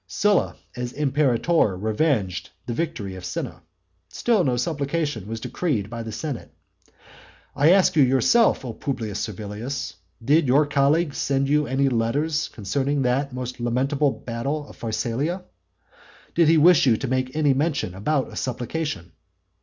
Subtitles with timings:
[0.07, 3.61] Sylla as imperator revenged the victory of Cinna,
[4.09, 6.51] still no supplication was decreed by the senate.
[7.55, 9.93] I ask you yourself, O Publius Servilius,
[10.25, 15.43] did your colleague send you any letters concerning that most lamentable battle of Pharsalia?
[16.33, 19.11] Did he wish you to make any motion about a supplication?